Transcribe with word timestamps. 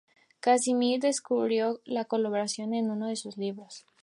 Casimir 0.39 0.99
describió 0.99 1.79
su 1.85 2.05
colaboración 2.07 2.73
en 2.73 2.89
uno 2.89 3.05
de 3.05 3.15
sus 3.15 3.37
libros. 3.37 3.85